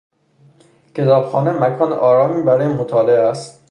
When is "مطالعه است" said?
2.67-3.59